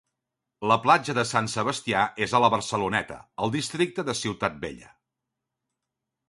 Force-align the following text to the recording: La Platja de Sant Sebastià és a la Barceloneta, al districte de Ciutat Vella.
La 0.69 0.77
Platja 0.85 1.13
de 1.17 1.25
Sant 1.31 1.49
Sebastià 1.55 2.01
és 2.27 2.33
a 2.33 2.41
la 2.45 2.49
Barceloneta, 2.55 3.19
al 3.45 3.53
districte 3.57 4.07
de 4.09 4.17
Ciutat 4.23 4.57
Vella. 4.65 4.91